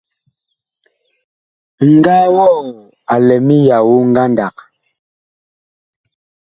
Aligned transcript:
Ŋgaa 1.93 2.25
wɔɔ 2.35 2.57
a 3.13 3.15
lɛ 3.27 3.35
miyao 3.47 3.93
ngandag. 4.09 4.55